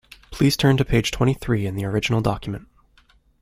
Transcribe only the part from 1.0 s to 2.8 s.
twenty-three in the original document